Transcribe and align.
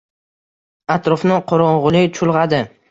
Atrofni 0.95 1.39
qorong‘ulik 1.53 2.19
chulg‘adi. 2.21 2.67